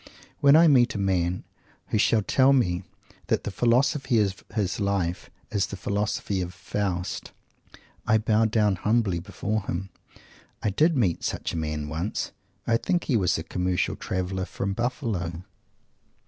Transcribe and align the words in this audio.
When 0.39 0.55
I 0.55 0.67
meet 0.67 0.95
a 0.95 0.97
man 0.97 1.43
who 1.89 1.99
shall 1.99 2.23
tell 2.23 2.53
me 2.53 2.81
that 3.27 3.43
the 3.43 3.51
Philosophy 3.51 4.19
of 4.19 4.43
his 4.55 4.79
life 4.79 5.29
is 5.51 5.67
the 5.67 5.77
Philosophy 5.77 6.41
of 6.41 6.55
Faust, 6.55 7.31
I 8.07 8.17
bow 8.17 8.45
down 8.45 8.77
humbly 8.77 9.19
before 9.19 9.61
him. 9.65 9.91
I 10.63 10.71
did 10.71 10.97
meet 10.97 11.23
such 11.23 11.53
a 11.53 11.57
man 11.57 11.87
once. 11.87 12.31
I 12.65 12.77
think 12.77 13.03
he 13.03 13.15
was 13.15 13.37
a 13.37 13.43
Commercial 13.43 13.95
Traveller 13.95 14.45
from 14.45 14.73
Buffalo. 14.73 15.43